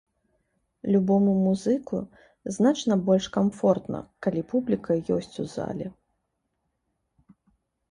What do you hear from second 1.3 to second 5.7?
музыку значна больш камфортна, калі публіка ёсць у